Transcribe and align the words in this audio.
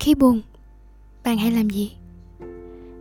khi 0.00 0.14
buồn? 0.14 0.40
Bạn 1.24 1.38
hay 1.38 1.52
làm 1.52 1.70
gì? 1.70 1.92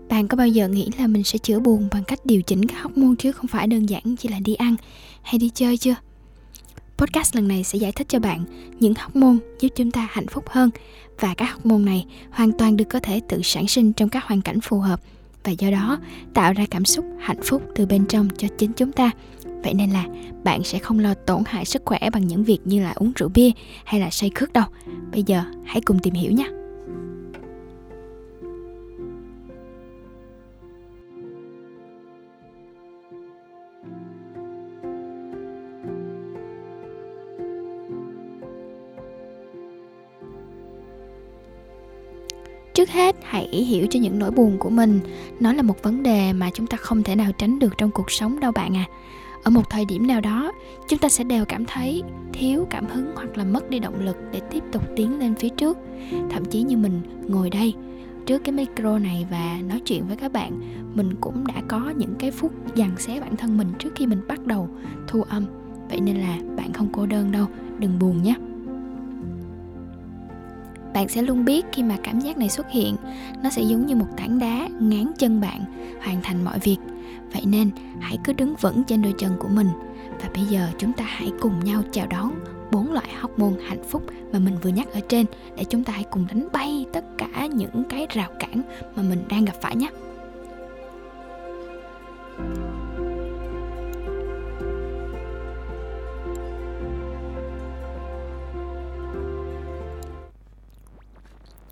Bạn 0.09 0.27
có 0.27 0.38
bao 0.38 0.48
giờ 0.48 0.68
nghĩ 0.68 0.89
là 0.99 1.07
mình 1.07 1.23
sẽ 1.23 1.38
chữa 1.38 1.59
buồn 1.59 1.88
bằng 1.91 2.04
cách 2.04 2.25
điều 2.25 2.41
chỉnh 2.41 2.66
các 2.66 2.84
hormone 2.84 3.16
chứ 3.20 3.31
không 3.31 3.48
phải 3.48 3.68
đơn 3.68 3.86
giản 3.86 4.16
chỉ 4.16 4.29
là 4.29 4.39
đi 4.39 4.55
ăn 4.55 4.75
hay 5.21 5.39
đi 5.39 5.49
chơi 5.54 5.77
chưa? 5.77 5.95
Podcast 6.98 7.35
lần 7.35 7.48
này 7.48 7.63
sẽ 7.63 7.77
giải 7.77 7.91
thích 7.91 8.09
cho 8.09 8.20
bạn 8.20 8.43
những 8.80 8.93
hormone 8.93 9.38
giúp 9.59 9.70
chúng 9.75 9.91
ta 9.91 10.07
hạnh 10.12 10.27
phúc 10.27 10.43
hơn 10.49 10.70
và 11.20 11.34
các 11.34 11.54
hormone 11.54 11.85
này 11.85 12.05
hoàn 12.31 12.52
toàn 12.52 12.77
được 12.77 12.85
có 12.90 12.99
thể 12.99 13.21
tự 13.27 13.41
sản 13.43 13.68
sinh 13.68 13.93
trong 13.93 14.09
các 14.09 14.23
hoàn 14.23 14.41
cảnh 14.41 14.62
phù 14.62 14.79
hợp 14.79 15.02
và 15.43 15.52
do 15.52 15.71
đó 15.71 15.99
tạo 16.34 16.54
ra 16.54 16.66
cảm 16.71 16.85
xúc 16.85 17.05
hạnh 17.20 17.41
phúc 17.43 17.63
từ 17.76 17.85
bên 17.85 18.05
trong 18.05 18.27
cho 18.38 18.48
chính 18.57 18.73
chúng 18.73 18.91
ta. 18.91 19.12
Vậy 19.63 19.73
nên 19.73 19.91
là 19.91 20.05
bạn 20.43 20.63
sẽ 20.63 20.79
không 20.79 20.99
lo 20.99 21.13
tổn 21.13 21.43
hại 21.45 21.66
sức 21.66 21.81
khỏe 21.85 22.09
bằng 22.13 22.27
những 22.27 22.43
việc 22.43 22.59
như 22.66 22.84
là 22.84 22.93
uống 22.95 23.12
rượu 23.16 23.29
bia 23.29 23.52
hay 23.84 24.02
là 24.02 24.09
say 24.09 24.31
khướt 24.35 24.54
đâu. 24.54 24.66
Bây 25.12 25.23
giờ 25.23 25.43
hãy 25.66 25.81
cùng 25.81 25.99
tìm 25.99 26.13
hiểu 26.13 26.31
nhé. 26.31 26.49
Trước 42.73 42.90
hết, 42.90 43.16
hãy 43.23 43.48
hiểu 43.48 43.88
cho 43.90 44.00
những 44.00 44.20
nỗi 44.20 44.32
buồn 44.32 44.58
của 44.60 44.70
mình. 44.70 44.99
Nó 45.40 45.54
là 45.54 45.62
một 45.62 45.84
vấn 45.84 46.04
đề 46.04 46.34
mà 46.34 46.49
chúng 46.54 46.68
ta 46.68 46.77
không 46.77 47.04
thể 47.04 47.16
nào 47.16 47.32
tránh 47.38 47.60
được 47.60 47.77
trong 47.77 47.91
cuộc 47.91 48.12
sống 48.12 48.40
đâu 48.40 48.52
bạn 48.52 48.77
à. 48.77 48.85
Ở 49.43 49.52
một 49.52 49.70
thời 49.70 49.85
điểm 49.85 50.07
nào 50.07 50.21
đó, 50.21 50.52
chúng 50.88 50.99
ta 50.99 51.10
sẽ 51.10 51.24
đều 51.24 51.46
cảm 51.46 51.66
thấy 51.66 52.04
thiếu 52.34 52.68
cảm 52.70 52.85
hứng 52.85 53.12
hoặc 53.16 53.38
là 53.38 53.43
mất 53.43 53.70
đi 53.70 53.80
động 53.80 54.05
lực 54.05 54.18
để 54.32 54.40
tiếp 54.52 54.63
tục 54.71 54.84
tiến 54.96 55.20
lên 55.20 55.35
phía 55.35 55.49
trước. 55.49 55.77
Thậm 56.30 56.46
chí 56.46 56.62
như 56.62 56.77
mình 56.77 57.02
ngồi 57.27 57.49
đây, 57.49 57.74
trước 58.26 58.43
cái 58.43 58.52
micro 58.52 58.99
này 58.99 59.27
và 59.32 59.58
nói 59.70 59.80
chuyện 59.80 60.08
với 60.08 60.18
các 60.18 60.32
bạn, 60.32 60.60
mình 60.96 61.15
cũng 61.21 61.48
đã 61.48 61.62
có 61.68 61.93
những 61.98 62.15
cái 62.20 62.32
phút 62.32 62.76
dằn 62.76 62.90
xé 62.98 63.20
bản 63.20 63.36
thân 63.36 63.58
mình 63.58 63.68
trước 63.80 63.90
khi 63.96 64.06
mình 64.06 64.22
bắt 64.28 64.46
đầu 64.46 64.69
thu 65.08 65.22
âm. 65.22 65.46
Vậy 65.90 66.00
nên 66.02 66.18
là 66.18 66.38
bạn 66.58 66.74
không 66.74 66.90
cô 66.91 67.06
đơn 67.06 67.31
đâu, 67.31 67.46
đừng 67.80 68.00
buồn 68.00 68.24
nhé 68.24 68.36
bạn 70.94 71.07
sẽ 71.07 71.22
luôn 71.22 71.45
biết 71.45 71.66
khi 71.72 71.84
mà 71.84 71.97
cảm 72.03 72.19
giác 72.19 72.38
này 72.38 72.50
xuất 72.50 72.69
hiện. 72.69 72.95
Nó 73.44 73.50
sẽ 73.50 73.62
giống 73.62 73.85
như 73.85 73.95
một 73.95 74.07
tảng 74.18 74.40
đá 74.40 74.68
ngán 74.79 75.12
chân 75.18 75.41
bạn, 75.41 75.66
hoàn 76.03 76.22
thành 76.23 76.44
mọi 76.44 76.59
việc. 76.59 76.78
Vậy 77.34 77.44
nên, 77.46 77.69
hãy 78.00 78.18
cứ 78.23 78.34
đứng 78.34 78.56
vững 78.56 78.84
trên 78.84 79.01
đôi 79.01 79.13
chân 79.18 79.35
của 79.40 79.47
mình. 79.47 79.68
Và 80.22 80.29
bây 80.35 80.46
giờ 80.46 80.68
chúng 80.78 80.94
ta 80.94 81.03
hãy 81.07 81.31
cùng 81.40 81.63
nhau 81.63 81.81
chào 81.91 82.07
đón 82.07 82.31
bốn 82.72 82.94
loại 82.94 83.09
hormone 83.22 83.63
hạnh 83.68 83.84
phúc 83.90 84.03
mà 84.34 84.40
mình 84.40 84.57
vừa 84.62 84.69
nhắc 84.69 84.94
ở 84.94 85.00
trên 85.00 85.25
để 85.57 85.63
chúng 85.63 85.84
ta 85.84 85.94
hãy 85.94 86.03
cùng 86.03 86.28
đánh 86.28 86.47
bay 86.53 86.85
tất 86.94 87.06
cả 87.18 87.46
những 87.46 87.84
cái 87.90 88.07
rào 88.09 88.29
cản 88.40 88.62
mà 88.96 89.03
mình 89.03 89.24
đang 89.29 89.46
gặp 89.46 89.56
phải 89.62 89.75
nhé. 89.75 89.90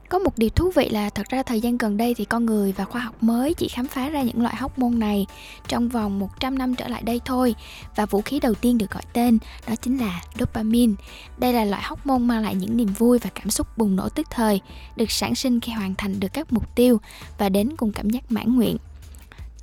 Có 0.10 0.20
một 0.20 0.38
điều 0.38 0.50
thú 0.50 0.72
vị 0.76 0.90
là 0.90 1.10
thật 1.10 1.28
ra 1.30 1.44
thời 1.44 1.62
gian 1.62 1.78
gần 1.78 1.98
đây 1.98 2.14
thì 2.14 2.26
con 2.26 2.46
người 2.46 2.72
và 2.72 2.86
khoa 2.86 3.02
học 3.02 3.24
mới 3.24 3.54
chỉ 3.54 3.68
khám 3.68 3.88
phá 3.88 4.10
ra 4.10 4.22
những 4.22 4.42
loại 4.42 4.56
hóc 4.56 4.80
môn 4.80 5.00
này 5.00 5.26
trong 5.68 5.90
vòng 5.90 6.20
100 6.20 6.58
năm 6.58 6.76
trở 6.76 6.88
lại 6.88 7.02
đây 7.02 7.22
thôi 7.26 7.56
và 7.96 8.06
vũ 8.06 8.22
khí 8.22 8.40
đầu 8.40 8.54
tiên 8.54 8.78
được 8.78 8.92
gọi 8.92 9.04
tên 9.14 9.38
đó 9.68 9.76
chính 9.82 9.98
là 9.98 10.22
dopamine. 10.40 10.94
Đây 11.38 11.54
là 11.54 11.66
loại 11.66 11.82
hóc 11.82 12.06
môn 12.06 12.28
mang 12.28 12.44
lại 12.44 12.56
những 12.56 12.78
niềm 12.78 12.94
vui 12.98 13.20
và 13.20 13.30
cảm 13.36 13.50
xúc 13.50 13.78
bùng 13.78 13.96
nổ 13.96 14.10
tức 14.10 14.28
thời, 14.30 14.62
được 14.96 15.12
sản 15.12 15.36
sinh 15.36 15.60
khi 15.60 15.72
hoàn 15.72 15.96
thành 15.96 16.20
được 16.20 16.34
các 16.34 16.54
mục 16.54 16.76
tiêu 16.76 17.02
và 17.38 17.50
đến 17.50 17.76
cùng 17.78 17.92
cảm 17.92 18.10
giác 18.10 18.32
mãn 18.32 18.56
nguyện. 18.56 18.78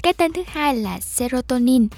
Cái 0.03 0.13
tên 0.13 0.33
thứ 0.33 0.43
hai 0.47 0.77
là 0.77 1.01
serotonin. 1.01 1.89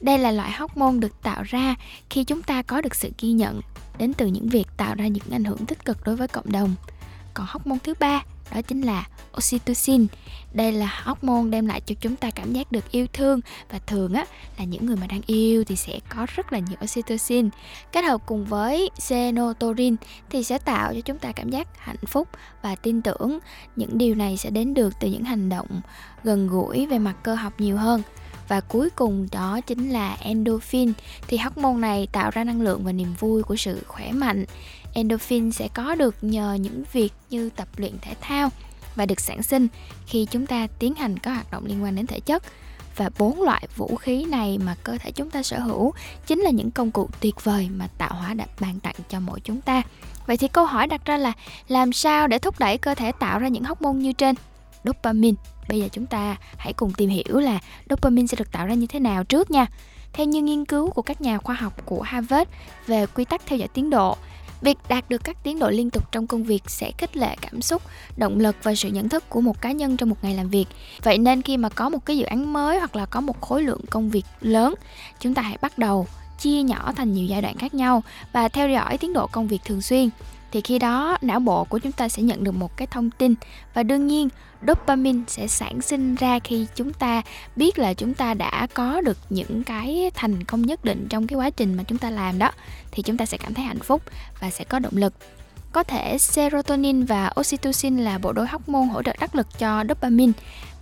Đây 0.00 0.18
là 0.18 0.30
loại 0.30 0.50
hóc 0.50 0.76
môn 0.76 1.00
được 1.00 1.22
tạo 1.22 1.42
ra 1.42 1.74
khi 2.10 2.24
chúng 2.24 2.42
ta 2.42 2.62
có 2.62 2.80
được 2.80 2.94
sự 2.94 3.10
ghi 3.20 3.32
nhận 3.32 3.60
đến 3.98 4.12
từ 4.14 4.26
những 4.26 4.48
việc 4.48 4.66
tạo 4.76 4.94
ra 4.94 5.06
những 5.06 5.24
ảnh 5.30 5.44
hưởng 5.44 5.66
tích 5.66 5.84
cực 5.84 6.04
đối 6.04 6.16
với 6.16 6.28
cộng 6.28 6.52
đồng 6.52 6.74
còn 7.34 7.46
hormone 7.50 7.78
thứ 7.84 7.94
ba, 8.00 8.22
đó 8.54 8.62
chính 8.62 8.82
là 8.82 9.06
oxytocin. 9.36 10.06
Đây 10.52 10.72
là 10.72 11.02
hormone 11.04 11.50
đem 11.50 11.66
lại 11.66 11.80
cho 11.80 11.94
chúng 12.00 12.16
ta 12.16 12.30
cảm 12.30 12.52
giác 12.52 12.72
được 12.72 12.90
yêu 12.90 13.06
thương. 13.12 13.40
Và 13.70 13.78
thường 13.78 14.14
á, 14.14 14.24
là 14.58 14.64
những 14.64 14.86
người 14.86 14.96
mà 14.96 15.06
đang 15.06 15.20
yêu 15.26 15.64
thì 15.64 15.76
sẽ 15.76 15.98
có 16.08 16.26
rất 16.34 16.52
là 16.52 16.58
nhiều 16.58 16.76
oxytocin. 16.84 17.48
Kết 17.92 18.04
hợp 18.04 18.20
cùng 18.26 18.44
với 18.44 18.90
serotonin 18.98 19.96
thì 20.30 20.44
sẽ 20.44 20.58
tạo 20.58 20.94
cho 20.94 21.00
chúng 21.00 21.18
ta 21.18 21.32
cảm 21.32 21.50
giác 21.50 21.68
hạnh 21.78 22.06
phúc 22.06 22.28
và 22.62 22.76
tin 22.76 23.02
tưởng. 23.02 23.38
Những 23.76 23.98
điều 23.98 24.14
này 24.14 24.36
sẽ 24.36 24.50
đến 24.50 24.74
được 24.74 24.92
từ 25.00 25.08
những 25.08 25.24
hành 25.24 25.48
động 25.48 25.80
gần 26.24 26.48
gũi 26.48 26.86
về 26.86 26.98
mặt 26.98 27.16
cơ 27.22 27.34
học 27.34 27.60
nhiều 27.60 27.76
hơn 27.76 28.02
và 28.48 28.60
cuối 28.60 28.90
cùng 28.90 29.28
đó 29.32 29.60
chính 29.60 29.90
là 29.90 30.16
endorphin. 30.20 30.92
Thì 31.28 31.36
hormone 31.36 31.78
này 31.80 32.08
tạo 32.12 32.30
ra 32.30 32.44
năng 32.44 32.60
lượng 32.60 32.84
và 32.84 32.92
niềm 32.92 33.14
vui 33.18 33.42
của 33.42 33.56
sự 33.56 33.82
khỏe 33.86 34.12
mạnh. 34.12 34.44
Endorphin 34.92 35.52
sẽ 35.52 35.68
có 35.74 35.94
được 35.94 36.14
nhờ 36.22 36.54
những 36.54 36.84
việc 36.92 37.12
như 37.30 37.50
tập 37.50 37.68
luyện 37.76 37.92
thể 38.02 38.14
thao 38.20 38.50
và 38.94 39.06
được 39.06 39.20
sản 39.20 39.42
sinh 39.42 39.68
khi 40.06 40.26
chúng 40.30 40.46
ta 40.46 40.66
tiến 40.78 40.94
hành 40.94 41.18
các 41.18 41.34
hoạt 41.34 41.50
động 41.50 41.66
liên 41.66 41.82
quan 41.82 41.94
đến 41.94 42.06
thể 42.06 42.20
chất. 42.20 42.42
Và 42.96 43.10
bốn 43.18 43.42
loại 43.42 43.66
vũ 43.76 43.96
khí 43.96 44.24
này 44.24 44.58
mà 44.58 44.76
cơ 44.84 44.98
thể 45.00 45.10
chúng 45.10 45.30
ta 45.30 45.42
sở 45.42 45.58
hữu 45.58 45.92
chính 46.26 46.40
là 46.40 46.50
những 46.50 46.70
công 46.70 46.90
cụ 46.90 47.08
tuyệt 47.20 47.44
vời 47.44 47.68
mà 47.76 47.88
tạo 47.98 48.14
hóa 48.14 48.34
đã 48.34 48.46
ban 48.60 48.80
tặng 48.80 48.94
cho 49.08 49.20
mỗi 49.20 49.40
chúng 49.40 49.60
ta. 49.60 49.82
Vậy 50.26 50.36
thì 50.36 50.48
câu 50.48 50.66
hỏi 50.66 50.86
đặt 50.86 51.04
ra 51.04 51.16
là 51.16 51.32
làm 51.68 51.92
sao 51.92 52.26
để 52.28 52.38
thúc 52.38 52.58
đẩy 52.58 52.78
cơ 52.78 52.94
thể 52.94 53.12
tạo 53.12 53.38
ra 53.38 53.48
những 53.48 53.64
hormone 53.64 53.98
như 53.98 54.12
trên? 54.12 54.34
Dopamine. 54.84 55.36
Bây 55.68 55.80
giờ 55.80 55.88
chúng 55.92 56.06
ta 56.06 56.36
hãy 56.56 56.72
cùng 56.72 56.92
tìm 56.92 57.10
hiểu 57.10 57.40
là 57.40 57.58
dopamine 57.90 58.26
sẽ 58.26 58.36
được 58.36 58.52
tạo 58.52 58.66
ra 58.66 58.74
như 58.74 58.86
thế 58.86 59.00
nào 59.00 59.24
trước 59.24 59.50
nha. 59.50 59.66
Theo 60.12 60.26
như 60.26 60.42
nghiên 60.42 60.64
cứu 60.64 60.90
của 60.90 61.02
các 61.02 61.20
nhà 61.20 61.38
khoa 61.38 61.54
học 61.54 61.72
của 61.84 62.02
Harvard 62.02 62.50
về 62.86 63.06
quy 63.06 63.24
tắc 63.24 63.46
theo 63.46 63.58
dõi 63.58 63.68
tiến 63.68 63.90
độ 63.90 64.16
Việc 64.64 64.78
đạt 64.88 65.10
được 65.10 65.24
các 65.24 65.36
tiến 65.42 65.58
độ 65.58 65.70
liên 65.70 65.90
tục 65.90 66.12
trong 66.12 66.26
công 66.26 66.44
việc 66.44 66.62
sẽ 66.66 66.92
khích 66.98 67.16
lệ 67.16 67.36
cảm 67.40 67.62
xúc, 67.62 67.82
động 68.16 68.38
lực 68.38 68.56
và 68.62 68.74
sự 68.74 68.88
nhận 68.88 69.08
thức 69.08 69.24
của 69.28 69.40
một 69.40 69.60
cá 69.60 69.72
nhân 69.72 69.96
trong 69.96 70.08
một 70.10 70.16
ngày 70.22 70.34
làm 70.34 70.48
việc. 70.48 70.66
Vậy 71.02 71.18
nên 71.18 71.42
khi 71.42 71.56
mà 71.56 71.68
có 71.68 71.88
một 71.88 72.06
cái 72.06 72.18
dự 72.18 72.24
án 72.24 72.52
mới 72.52 72.78
hoặc 72.78 72.96
là 72.96 73.06
có 73.06 73.20
một 73.20 73.40
khối 73.40 73.62
lượng 73.62 73.80
công 73.90 74.10
việc 74.10 74.24
lớn, 74.40 74.74
chúng 75.20 75.34
ta 75.34 75.42
hãy 75.42 75.58
bắt 75.60 75.78
đầu 75.78 76.06
chia 76.38 76.62
nhỏ 76.62 76.92
thành 76.96 77.12
nhiều 77.12 77.26
giai 77.26 77.42
đoạn 77.42 77.56
khác 77.56 77.74
nhau 77.74 78.02
và 78.32 78.48
theo 78.48 78.68
dõi 78.68 78.98
tiến 78.98 79.12
độ 79.12 79.26
công 79.26 79.46
việc 79.46 79.60
thường 79.64 79.82
xuyên 79.82 80.08
thì 80.54 80.60
khi 80.60 80.78
đó, 80.78 81.18
não 81.20 81.40
bộ 81.40 81.64
của 81.64 81.78
chúng 81.78 81.92
ta 81.92 82.08
sẽ 82.08 82.22
nhận 82.22 82.44
được 82.44 82.52
một 82.52 82.76
cái 82.76 82.86
thông 82.86 83.10
tin 83.10 83.34
và 83.74 83.82
đương 83.82 84.06
nhiên, 84.06 84.28
dopamine 84.66 85.22
sẽ 85.26 85.46
sản 85.46 85.80
sinh 85.80 86.14
ra 86.14 86.38
khi 86.38 86.66
chúng 86.74 86.92
ta 86.92 87.22
biết 87.56 87.78
là 87.78 87.94
chúng 87.94 88.14
ta 88.14 88.34
đã 88.34 88.66
có 88.74 89.00
được 89.00 89.18
những 89.30 89.64
cái 89.64 90.10
thành 90.14 90.44
công 90.44 90.62
nhất 90.62 90.84
định 90.84 91.06
trong 91.10 91.26
cái 91.26 91.36
quá 91.36 91.50
trình 91.50 91.74
mà 91.74 91.82
chúng 91.82 91.98
ta 91.98 92.10
làm 92.10 92.38
đó. 92.38 92.50
Thì 92.90 93.02
chúng 93.02 93.16
ta 93.16 93.26
sẽ 93.26 93.38
cảm 93.38 93.54
thấy 93.54 93.64
hạnh 93.64 93.78
phúc 93.78 94.02
và 94.40 94.50
sẽ 94.50 94.64
có 94.64 94.78
động 94.78 94.96
lực 94.96 95.14
có 95.74 95.82
thể 95.82 96.18
serotonin 96.18 97.04
và 97.04 97.32
oxytocin 97.40 97.98
là 97.98 98.18
bộ 98.18 98.32
đôi 98.32 98.46
hormone 98.46 98.86
hỗ 98.86 99.02
trợ 99.02 99.12
đắc 99.20 99.34
lực 99.34 99.58
cho 99.58 99.84
dopamine. 99.88 100.32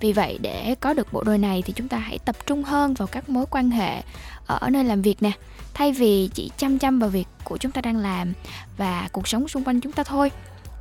Vì 0.00 0.12
vậy 0.12 0.38
để 0.42 0.74
có 0.80 0.94
được 0.94 1.12
bộ 1.12 1.22
đôi 1.22 1.38
này 1.38 1.62
thì 1.66 1.72
chúng 1.72 1.88
ta 1.88 1.98
hãy 1.98 2.18
tập 2.18 2.36
trung 2.46 2.62
hơn 2.62 2.94
vào 2.94 3.08
các 3.08 3.28
mối 3.28 3.46
quan 3.50 3.70
hệ 3.70 4.02
ở 4.46 4.70
nơi 4.70 4.84
làm 4.84 5.02
việc 5.02 5.22
nè, 5.22 5.30
thay 5.74 5.92
vì 5.92 6.30
chỉ 6.34 6.50
chăm 6.56 6.78
chăm 6.78 6.98
vào 6.98 7.10
việc 7.10 7.28
của 7.44 7.56
chúng 7.56 7.72
ta 7.72 7.80
đang 7.80 7.96
làm 7.96 8.32
và 8.76 9.08
cuộc 9.12 9.28
sống 9.28 9.48
xung 9.48 9.64
quanh 9.64 9.80
chúng 9.80 9.92
ta 9.92 10.04
thôi. 10.04 10.30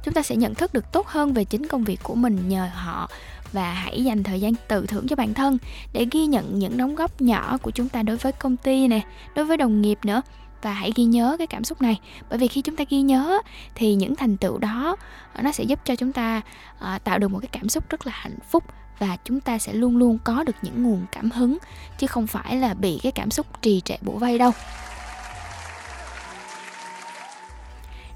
Chúng 0.04 0.14
ta 0.14 0.22
sẽ 0.22 0.36
nhận 0.36 0.56
thức 0.56 0.74
được 0.74 0.92
tốt 0.92 1.08
hơn 1.08 1.34
về 1.34 1.44
chính 1.44 1.68
công 1.68 1.84
việc 1.84 2.00
của 2.04 2.16
mình 2.16 2.50
nhờ 2.50 2.70
họ 2.74 3.10
và 3.52 3.74
hãy 3.74 4.04
dành 4.04 4.24
thời 4.24 4.42
gian 4.42 4.54
tự 4.68 4.86
thưởng 4.86 5.08
cho 5.08 5.16
bản 5.16 5.34
thân 5.34 5.58
để 5.94 6.06
ghi 6.12 6.26
nhận 6.26 6.60
những 6.60 6.78
đóng 6.78 6.96
góp 6.96 7.22
nhỏ 7.22 7.58
của 7.62 7.72
chúng 7.72 7.90
ta 7.90 8.04
đối 8.04 8.18
với 8.18 8.32
công 8.32 8.58
ty 8.58 8.88
nè, 8.88 9.02
đối 9.36 9.46
với 9.46 9.58
đồng 9.58 9.82
nghiệp 9.82 10.00
nữa 10.04 10.22
và 10.62 10.74
hãy 10.74 10.92
ghi 10.96 11.04
nhớ 11.04 11.36
cái 11.38 11.48
cảm 11.48 11.64
xúc 11.64 11.82
này. 11.82 12.00
Bởi 12.30 12.40
vì 12.40 12.48
khi 12.48 12.62
chúng 12.62 12.76
ta 12.76 12.84
ghi 12.90 13.02
nhớ 13.02 13.40
thì 13.76 13.96
những 13.96 14.16
thành 14.16 14.38
tựu 14.38 14.58
đó 14.58 14.96
ờ, 15.34 15.42
nó 15.42 15.52
sẽ 15.52 15.64
giúp 15.64 15.80
cho 15.86 15.96
chúng 15.96 16.14
ta 16.14 16.42
uh, 16.78 17.04
tạo 17.04 17.20
được 17.20 17.28
một 17.28 17.40
cái 17.42 17.50
cảm 17.52 17.70
xúc 17.70 17.90
rất 17.90 18.08
là 18.08 18.14
hạnh 18.16 18.38
phúc 18.50 18.64
và 19.00 19.18
chúng 19.26 19.40
ta 19.40 19.58
sẽ 19.58 19.74
luôn 19.74 19.98
luôn 19.98 20.18
có 20.24 20.44
được 20.44 20.56
những 20.62 20.84
nguồn 20.84 21.06
cảm 21.12 21.32
hứng 21.32 21.58
chứ 21.98 22.08
không 22.08 22.28
phải 22.28 22.56
là 22.56 22.74
bị 22.74 23.00
cái 23.04 23.12
cảm 23.12 23.32
xúc 23.32 23.62
trì 23.62 23.82
trệ 23.82 23.96
bủa 24.02 24.18
vây 24.18 24.38
đâu. 24.38 24.52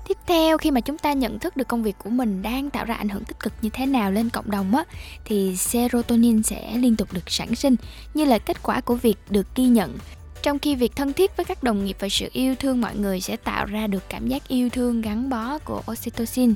Tiếp 0.07 0.17
theo 0.25 0.57
khi 0.57 0.71
mà 0.71 0.81
chúng 0.81 0.97
ta 0.97 1.13
nhận 1.13 1.39
thức 1.39 1.57
được 1.57 1.67
công 1.67 1.83
việc 1.83 1.95
của 1.97 2.09
mình 2.09 2.41
đang 2.41 2.69
tạo 2.69 2.85
ra 2.85 2.95
ảnh 2.95 3.09
hưởng 3.09 3.23
tích 3.23 3.39
cực 3.39 3.53
như 3.61 3.69
thế 3.69 3.85
nào 3.85 4.11
lên 4.11 4.29
cộng 4.29 4.51
đồng 4.51 4.75
á 4.75 4.83
thì 5.25 5.57
serotonin 5.57 6.43
sẽ 6.43 6.77
liên 6.77 6.95
tục 6.95 7.13
được 7.13 7.29
sản 7.29 7.55
sinh 7.55 7.75
như 8.13 8.25
là 8.25 8.37
kết 8.37 8.63
quả 8.63 8.81
của 8.81 8.95
việc 8.95 9.17
được 9.29 9.55
ghi 9.55 9.65
nhận 9.65 9.97
trong 10.45 10.59
khi 10.59 10.75
việc 10.75 10.95
thân 10.95 11.13
thiết 11.13 11.37
với 11.37 11.45
các 11.45 11.63
đồng 11.63 11.85
nghiệp 11.85 11.97
và 11.99 12.09
sự 12.09 12.29
yêu 12.33 12.55
thương 12.55 12.81
mọi 12.81 12.95
người 12.95 13.21
sẽ 13.21 13.35
tạo 13.35 13.65
ra 13.65 13.87
được 13.87 14.03
cảm 14.09 14.27
giác 14.27 14.47
yêu 14.47 14.69
thương 14.69 15.01
gắn 15.01 15.29
bó 15.29 15.57
của 15.57 15.81
oxytocin. 15.91 16.53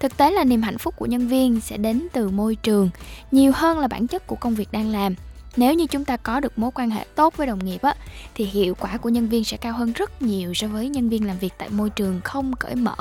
Thực 0.00 0.16
tế 0.16 0.30
là 0.30 0.44
niềm 0.44 0.62
hạnh 0.62 0.78
phúc 0.78 0.94
của 0.96 1.06
nhân 1.06 1.28
viên 1.28 1.60
sẽ 1.60 1.76
đến 1.76 2.06
từ 2.12 2.28
môi 2.28 2.54
trường, 2.54 2.90
nhiều 3.30 3.52
hơn 3.54 3.78
là 3.78 3.88
bản 3.88 4.06
chất 4.06 4.26
của 4.26 4.36
công 4.36 4.54
việc 4.54 4.68
đang 4.72 4.92
làm 4.92 5.14
nếu 5.56 5.74
như 5.74 5.86
chúng 5.86 6.04
ta 6.04 6.16
có 6.16 6.40
được 6.40 6.58
mối 6.58 6.70
quan 6.74 6.90
hệ 6.90 7.04
tốt 7.14 7.36
với 7.36 7.46
đồng 7.46 7.64
nghiệp 7.64 7.82
á, 7.82 7.94
thì 8.34 8.44
hiệu 8.44 8.74
quả 8.80 8.96
của 8.96 9.08
nhân 9.08 9.28
viên 9.28 9.44
sẽ 9.44 9.56
cao 9.56 9.72
hơn 9.72 9.92
rất 9.92 10.22
nhiều 10.22 10.54
so 10.54 10.68
với 10.68 10.88
nhân 10.88 11.08
viên 11.08 11.26
làm 11.26 11.38
việc 11.38 11.52
tại 11.58 11.68
môi 11.68 11.90
trường 11.90 12.20
không 12.24 12.52
cởi 12.52 12.74
mở 12.74 12.96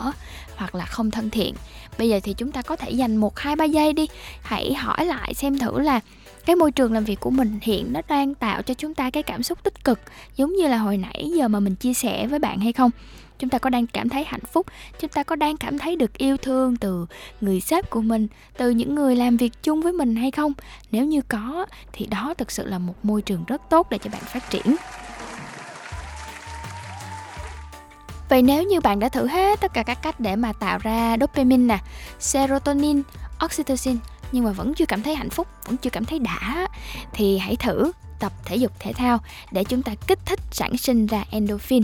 hoặc 0.55 0.75
là 0.75 0.85
không 0.85 1.11
thân 1.11 1.29
thiện. 1.29 1.55
Bây 1.97 2.09
giờ 2.09 2.19
thì 2.23 2.33
chúng 2.33 2.51
ta 2.51 2.61
có 2.61 2.75
thể 2.75 2.91
dành 2.91 3.15
một, 3.15 3.39
hai, 3.39 3.55
ba 3.55 3.65
giây 3.65 3.93
đi. 3.93 4.07
Hãy 4.41 4.73
hỏi 4.73 5.05
lại 5.05 5.33
xem 5.33 5.57
thử 5.57 5.79
là 5.79 5.99
cái 6.45 6.55
môi 6.55 6.71
trường 6.71 6.93
làm 6.93 7.03
việc 7.03 7.19
của 7.19 7.29
mình 7.29 7.59
hiện 7.61 7.93
nó 7.93 8.01
đang 8.07 8.35
tạo 8.35 8.61
cho 8.61 8.73
chúng 8.73 8.93
ta 8.93 9.09
cái 9.09 9.23
cảm 9.23 9.43
xúc 9.43 9.63
tích 9.63 9.83
cực, 9.83 9.99
giống 10.35 10.53
như 10.55 10.67
là 10.67 10.77
hồi 10.77 10.97
nãy 10.97 11.31
giờ 11.35 11.47
mà 11.47 11.59
mình 11.59 11.75
chia 11.75 11.93
sẻ 11.93 12.27
với 12.27 12.39
bạn 12.39 12.59
hay 12.59 12.73
không? 12.73 12.91
Chúng 13.43 13.49
ta 13.49 13.57
có 13.57 13.69
đang 13.69 13.87
cảm 13.87 14.09
thấy 14.09 14.23
hạnh 14.23 14.45
phúc 14.51 14.67
chúng 14.99 15.09
ta 15.09 15.23
có 15.23 15.35
đang 15.35 15.57
cảm 15.57 15.79
thấy 15.79 15.95
được 15.95 16.17
yêu 16.17 16.37
thương 16.37 16.75
từ 16.75 17.05
người 17.41 17.59
sếp 17.59 17.89
của 17.89 18.01
mình 18.01 18.27
từ 18.57 18.69
những 18.69 18.95
người 18.95 19.15
làm 19.15 19.37
việc 19.37 19.53
chung 19.63 19.81
với 19.81 19.93
mình 19.93 20.15
hay 20.15 20.31
không? 20.31 20.53
Nếu 20.91 21.05
như 21.05 21.21
có 21.21 21.65
thì 21.93 22.05
đó 22.05 22.33
thực 22.37 22.51
sự 22.51 22.65
là 22.65 22.79
một 22.79 22.93
môi 23.03 23.21
trường 23.21 23.43
rất 23.47 23.61
tốt 23.69 23.87
để 23.89 23.97
cho 23.97 24.09
bạn 24.09 24.21
phát 24.21 24.49
triển. 24.49 24.75
Vậy 28.29 28.41
nếu 28.41 28.63
như 28.63 28.79
bạn 28.79 28.99
đã 28.99 29.09
thử 29.09 29.27
hết 29.27 29.61
tất 29.61 29.73
cả 29.73 29.83
các 29.83 29.97
cách 30.03 30.19
để 30.19 30.35
mà 30.35 30.53
tạo 30.53 30.77
ra 30.77 31.17
dopamine 31.21 31.63
nè, 31.63 31.79
serotonin, 32.19 33.01
oxytocin 33.45 33.97
nhưng 34.31 34.43
mà 34.43 34.51
vẫn 34.51 34.73
chưa 34.73 34.85
cảm 34.85 35.03
thấy 35.03 35.15
hạnh 35.15 35.29
phúc, 35.29 35.47
vẫn 35.65 35.77
chưa 35.77 35.89
cảm 35.89 36.05
thấy 36.05 36.19
đã 36.19 36.67
thì 37.13 37.37
hãy 37.37 37.55
thử 37.55 37.91
tập 38.19 38.33
thể 38.45 38.55
dục 38.55 38.71
thể 38.79 38.93
thao 38.93 39.19
để 39.51 39.63
chúng 39.63 39.81
ta 39.81 39.91
kích 40.07 40.19
thích 40.25 40.39
sản 40.51 40.77
sinh 40.77 41.07
ra 41.07 41.23
endorphin 41.31 41.83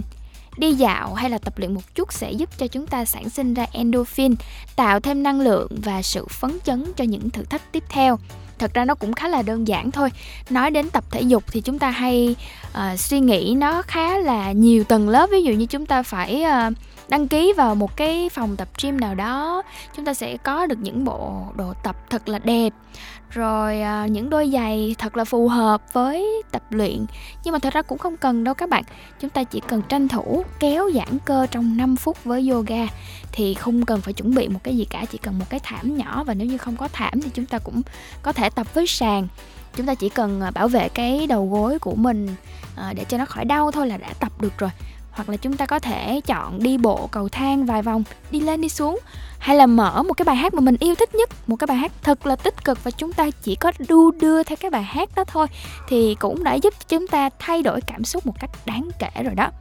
đi 0.60 0.74
dạo 0.74 1.14
hay 1.14 1.30
là 1.30 1.38
tập 1.38 1.58
luyện 1.58 1.74
một 1.74 1.96
chút 1.96 2.14
sẽ 2.14 2.32
giúp 2.32 2.50
cho 2.58 2.68
chúng 2.68 2.88
ta 2.88 3.06
sản 3.06 3.30
sinh 3.30 3.54
ra 3.54 3.66
endorphin 3.72 4.36
tạo 4.76 5.00
thêm 5.00 5.24
năng 5.24 5.42
lượng 5.42 5.68
và 5.84 6.02
sự 6.02 6.26
phấn 6.26 6.58
chấn 6.64 6.86
cho 6.96 7.04
những 7.04 7.30
thử 7.30 7.44
thách 7.44 7.72
tiếp 7.72 7.84
theo. 7.90 8.20
Thật 8.60 8.74
ra 8.74 8.86
nó 8.86 8.96
cũng 8.96 9.14
khá 9.14 9.28
là 9.28 9.42
đơn 9.42 9.68
giản 9.68 9.92
thôi. 9.92 10.10
Nói 10.50 10.72
đến 10.72 10.90
tập 10.90 11.04
thể 11.12 11.22
dục 11.22 11.44
thì 11.52 11.62
chúng 11.62 11.80
ta 11.80 11.90
hay 11.90 12.36
uh, 12.72 13.00
suy 13.00 13.20
nghĩ 13.20 13.54
nó 13.58 13.82
khá 13.82 14.18
là 14.18 14.52
nhiều 14.52 14.84
tầng 14.84 15.10
lớp. 15.10 15.30
Ví 15.32 15.44
dụ 15.44 15.52
như 15.52 15.66
chúng 15.66 15.86
ta 15.86 16.04
phải 16.04 16.44
uh, 16.44 16.74
đăng 17.10 17.28
ký 17.28 17.54
vào 17.58 17.76
một 17.76 17.98
cái 17.98 18.30
phòng 18.30 18.56
tập 18.56 18.68
gym 18.82 19.00
nào 19.00 19.16
đó 19.16 19.64
chúng 19.96 20.06
ta 20.06 20.14
sẽ 20.14 20.38
có 20.38 20.66
được 20.66 20.80
những 20.80 21.06
bộ 21.06 21.44
đồ 21.56 21.74
tập 21.84 21.96
thật 22.10 22.30
là 22.30 22.40
đẹp. 22.40 22.74
Rồi 23.30 23.82
à, 23.82 24.08
những 24.08 24.30
đôi 24.30 24.50
giày 24.54 24.96
thật 24.98 25.18
là 25.18 25.24
phù 25.24 25.48
hợp 25.48 25.94
với 25.94 26.44
tập 26.52 26.64
luyện. 26.70 27.06
Nhưng 27.44 27.52
mà 27.52 27.60
thật 27.60 27.74
ra 27.74 27.82
cũng 27.82 27.98
không 27.98 28.18
cần 28.18 28.44
đâu 28.44 28.54
các 28.54 28.70
bạn. 28.70 28.84
Chúng 29.20 29.30
ta 29.30 29.44
chỉ 29.44 29.62
cần 29.68 29.82
tranh 29.90 30.08
thủ 30.08 30.44
kéo 30.60 30.90
giãn 30.96 31.18
cơ 31.26 31.48
trong 31.52 31.78
5 31.78 31.96
phút 31.96 32.24
với 32.24 32.50
yoga 32.50 32.88
thì 33.32 33.54
không 33.54 33.86
cần 33.86 34.02
phải 34.02 34.14
chuẩn 34.14 34.36
bị 34.36 34.48
một 34.48 34.60
cái 34.64 34.78
gì 34.78 34.86
cả 34.86 35.06
chỉ 35.12 35.18
cần 35.18 35.40
một 35.40 35.46
cái 35.50 35.60
thảm 35.64 35.98
nhỏ. 35.98 36.24
Và 36.24 36.34
nếu 36.34 36.48
như 36.48 36.58
không 36.58 36.78
có 36.78 36.88
thảm 36.88 37.22
thì 37.22 37.30
chúng 37.34 37.46
ta 37.46 37.58
cũng 37.58 37.82
có 38.22 38.32
thể 38.32 38.50
tập 38.50 38.74
với 38.74 38.88
sàn. 38.88 39.28
Chúng 39.76 39.86
ta 39.86 39.96
chỉ 39.96 40.10
cần 40.10 40.42
à, 40.42 40.52
bảo 40.52 40.68
vệ 40.68 40.90
cái 40.90 41.28
đầu 41.28 41.48
gối 41.48 41.80
của 41.80 41.96
mình 41.96 42.36
à, 42.76 42.94
để 42.94 43.04
cho 43.04 43.18
nó 43.18 43.26
khỏi 43.26 43.46
đau 43.46 43.72
thôi 43.72 43.88
là 43.88 43.98
đã 43.98 44.14
tập 44.20 44.42
được 44.42 44.58
rồi 44.58 44.70
hoặc 45.20 45.30
là 45.30 45.38
chúng 45.38 45.58
ta 45.58 45.66
có 45.66 45.80
thể 45.80 46.22
chọn 46.26 46.64
đi 46.64 46.78
bộ 46.78 47.08
cầu 47.12 47.30
thang 47.30 47.66
vài 47.66 47.82
vòng, 47.82 48.04
đi 48.32 48.40
lên 48.40 48.62
đi 48.62 48.70
xuống, 48.70 49.00
hay 49.40 49.56
là 49.56 49.66
mở 49.66 50.04
một 50.04 50.14
cái 50.14 50.24
bài 50.26 50.36
hát 50.36 50.54
mà 50.54 50.62
mình 50.62 50.76
yêu 50.80 50.96
thích 50.96 51.16
nhất, 51.16 51.30
một 51.48 51.56
cái 51.56 51.68
bài 51.68 51.78
hát 51.78 51.92
thật 52.02 52.26
là 52.26 52.36
tích 52.36 52.66
cực 52.66 52.84
và 52.84 52.92
chúng 52.92 53.14
ta 53.14 53.30
chỉ 53.44 53.56
có 53.56 53.72
đu 53.88 54.12
đưa 54.12 54.44
theo 54.44 54.56
cái 54.60 54.72
bài 54.72 54.84
hát 54.84 55.10
đó 55.16 55.24
thôi, 55.24 55.48
thì 55.88 56.16
cũng 56.20 56.44
đã 56.44 56.54
giúp 56.54 56.74
chúng 56.90 57.08
ta 57.08 57.30
thay 57.40 57.64
đổi 57.64 57.82
cảm 57.82 58.04
xúc 58.04 58.26
một 58.26 58.34
cách 58.40 58.50
đáng 58.66 58.90
kể 59.00 59.24
rồi 59.24 59.36
đó. 59.36 59.52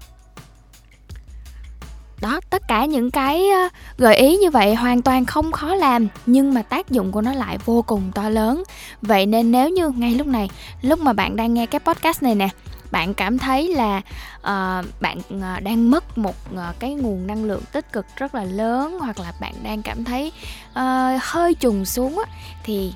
Đó, 2.21 2.41
tất 2.51 2.63
cả 2.69 2.85
những 2.85 3.11
cái 3.11 3.51
ờ, 3.51 3.69
gợi 3.99 4.17
ý 4.17 4.37
như 4.37 4.51
vậy 4.51 4.75
hoàn 4.75 5.03
toàn 5.03 5.25
không 5.25 5.53
khó 5.53 5.75
làm, 5.75 6.09
nhưng 6.27 6.55
mà 6.55 6.63
tác 6.63 6.91
dụng 6.91 7.13
của 7.13 7.21
nó 7.21 7.33
lại 7.33 7.59
vô 7.65 7.83
cùng 7.83 8.13
to 8.15 8.29
lớn. 8.29 8.63
Vậy 9.03 9.27
nên 9.27 9.53
nếu 9.53 9.69
như 9.69 9.89
ngay 9.89 10.15
lúc 10.15 10.27
này, 10.27 10.51
lúc 10.83 10.99
mà 10.99 11.13
bạn 11.13 11.37
đang 11.37 11.55
nghe 11.55 11.67
cái 11.67 11.81
podcast 11.81 12.23
này 12.23 12.35
nè 12.35 12.49
bạn 12.91 13.15
cảm 13.15 13.39
thấy 13.39 13.75
là 13.75 13.97
uh, 14.37 15.01
bạn 15.01 15.19
uh, 15.19 15.63
đang 15.63 15.91
mất 15.91 16.19
một 16.19 16.37
uh, 16.55 16.61
cái 16.79 16.95
nguồn 16.95 17.27
năng 17.27 17.45
lượng 17.45 17.63
tích 17.73 17.93
cực 17.93 18.07
rất 18.17 18.35
là 18.35 18.45
lớn 18.45 18.99
hoặc 19.01 19.21
là 19.21 19.33
bạn 19.41 19.55
đang 19.63 19.83
cảm 19.83 20.05
thấy 20.05 20.33
uh, 20.71 21.23
hơi 21.23 21.55
trùng 21.55 21.85
xuống 21.85 22.19
á, 22.27 22.33
thì 22.65 22.93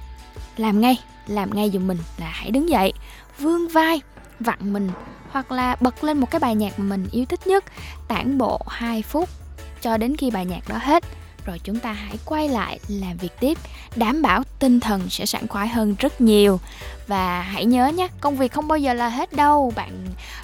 làm 0.56 0.80
ngay 0.80 0.98
làm 1.26 1.54
ngay 1.54 1.70
giùm 1.70 1.86
mình 1.86 1.98
là 2.18 2.30
hãy 2.32 2.50
đứng 2.50 2.68
dậy 2.68 2.92
vươn 3.38 3.68
vai 3.68 4.00
vặn 4.40 4.72
mình 4.72 4.90
hoặc 5.30 5.52
là 5.52 5.76
bật 5.80 6.04
lên 6.04 6.18
một 6.18 6.30
cái 6.30 6.38
bài 6.38 6.54
nhạc 6.54 6.78
mà 6.78 6.84
mình 6.84 7.08
yêu 7.12 7.24
thích 7.24 7.46
nhất 7.46 7.64
tản 8.08 8.38
bộ 8.38 8.60
2 8.68 9.02
phút 9.02 9.28
cho 9.80 9.96
đến 9.96 10.16
khi 10.16 10.30
bài 10.30 10.46
nhạc 10.46 10.68
đó 10.68 10.76
hết. 10.80 11.04
Rồi 11.46 11.60
chúng 11.64 11.78
ta 11.78 11.92
hãy 11.92 12.18
quay 12.24 12.48
lại 12.48 12.80
làm 12.88 13.16
việc 13.16 13.32
tiếp 13.40 13.58
đảm 13.96 14.22
bảo 14.22 14.42
tinh 14.58 14.80
thần 14.80 15.10
sẽ 15.10 15.26
sảng 15.26 15.48
khoái 15.48 15.68
hơn 15.68 15.94
rất 15.98 16.20
nhiều 16.20 16.60
và 17.12 17.42
hãy 17.42 17.64
nhớ 17.64 17.86
nhé, 17.86 18.08
công 18.20 18.36
việc 18.36 18.52
không 18.52 18.68
bao 18.68 18.78
giờ 18.78 18.94
là 18.94 19.08
hết 19.08 19.32
đâu. 19.32 19.72
Bạn 19.76 19.90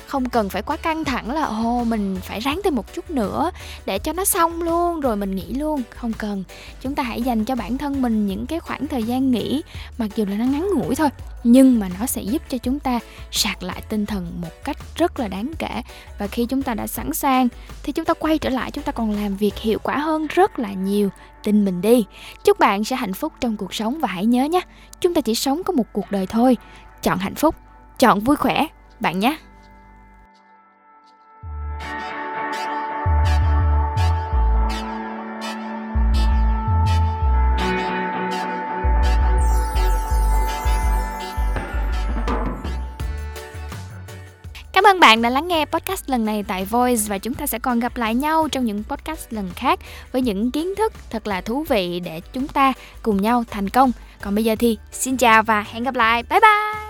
không 0.06 0.28
cần 0.28 0.48
phải 0.48 0.62
quá 0.62 0.76
căng 0.76 1.04
thẳng 1.04 1.30
là, 1.30 1.44
ồ, 1.44 1.84
mình 1.84 2.16
phải 2.22 2.40
ráng 2.40 2.60
thêm 2.64 2.74
một 2.74 2.94
chút 2.94 3.10
nữa 3.10 3.50
để 3.86 3.98
cho 3.98 4.12
nó 4.12 4.24
xong 4.24 4.62
luôn, 4.62 5.00
rồi 5.00 5.16
mình 5.16 5.36
nghỉ 5.36 5.52
luôn. 5.52 5.82
Không 5.96 6.12
cần. 6.12 6.44
Chúng 6.80 6.94
ta 6.94 7.02
hãy 7.02 7.22
dành 7.22 7.44
cho 7.44 7.54
bản 7.54 7.78
thân 7.78 8.02
mình 8.02 8.26
những 8.26 8.46
cái 8.46 8.60
khoảng 8.60 8.86
thời 8.86 9.02
gian 9.02 9.30
nghỉ, 9.30 9.62
mặc 9.98 10.10
dù 10.16 10.24
là 10.24 10.36
nó 10.36 10.44
ngắn 10.44 10.68
ngủi 10.74 10.94
thôi, 10.94 11.08
nhưng 11.44 11.80
mà 11.80 11.88
nó 12.00 12.06
sẽ 12.06 12.22
giúp 12.22 12.42
cho 12.48 12.58
chúng 12.58 12.80
ta 12.80 12.98
sạc 13.30 13.62
lại 13.62 13.82
tinh 13.88 14.06
thần 14.06 14.40
một 14.40 14.64
cách 14.64 14.76
rất 14.96 15.20
là 15.20 15.28
đáng 15.28 15.50
kể. 15.58 15.82
Và 16.18 16.26
khi 16.26 16.46
chúng 16.46 16.62
ta 16.62 16.74
đã 16.74 16.86
sẵn 16.86 17.14
sàng, 17.14 17.48
thì 17.82 17.92
chúng 17.92 18.04
ta 18.04 18.14
quay 18.14 18.38
trở 18.38 18.50
lại, 18.50 18.70
chúng 18.70 18.84
ta 18.84 18.92
còn 18.92 19.10
làm 19.10 19.36
việc 19.36 19.58
hiệu 19.58 19.78
quả 19.82 19.98
hơn 19.98 20.26
rất 20.26 20.58
là 20.58 20.72
nhiều 20.72 21.10
tin 21.42 21.64
mình 21.64 21.80
đi. 21.80 22.04
Chúc 22.44 22.58
bạn 22.58 22.84
sẽ 22.84 22.96
hạnh 22.96 23.14
phúc 23.14 23.32
trong 23.40 23.56
cuộc 23.56 23.74
sống 23.74 23.98
và 24.00 24.08
hãy 24.08 24.26
nhớ 24.26 24.44
nhé, 24.44 24.60
chúng 25.00 25.14
ta 25.14 25.20
chỉ 25.20 25.34
sống 25.34 25.62
có 25.64 25.72
một 25.72 25.86
cuộc 25.92 26.10
đời 26.10 26.26
thôi. 26.26 26.56
Chọn 27.02 27.18
hạnh 27.18 27.34
phúc, 27.34 27.54
chọn 27.98 28.20
vui 28.20 28.36
khỏe, 28.36 28.66
bạn 29.00 29.18
nhé. 29.18 29.38
Ơn 44.88 45.00
bạn 45.00 45.22
đã 45.22 45.30
lắng 45.30 45.48
nghe 45.48 45.64
podcast 45.64 46.10
lần 46.10 46.24
này 46.24 46.44
tại 46.48 46.64
Voice 46.64 47.02
và 47.08 47.18
chúng 47.18 47.34
ta 47.34 47.46
sẽ 47.46 47.58
còn 47.58 47.80
gặp 47.80 47.96
lại 47.96 48.14
nhau 48.14 48.48
trong 48.52 48.64
những 48.64 48.84
podcast 48.88 49.32
lần 49.32 49.50
khác 49.56 49.78
với 50.12 50.22
những 50.22 50.50
kiến 50.50 50.74
thức 50.74 50.92
thật 51.10 51.26
là 51.26 51.40
thú 51.40 51.64
vị 51.68 52.00
để 52.00 52.20
chúng 52.32 52.48
ta 52.48 52.72
cùng 53.02 53.22
nhau 53.22 53.44
thành 53.50 53.68
công. 53.68 53.92
Còn 54.22 54.34
bây 54.34 54.44
giờ 54.44 54.56
thì 54.58 54.78
xin 54.92 55.16
chào 55.16 55.42
và 55.42 55.64
hẹn 55.72 55.84
gặp 55.84 55.94
lại. 55.94 56.22
Bye 56.22 56.40
bye. 56.40 56.87